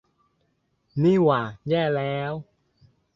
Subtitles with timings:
[1.03, 2.31] นี่หว่า แย่แล้ว